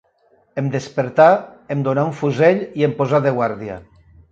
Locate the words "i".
2.83-2.89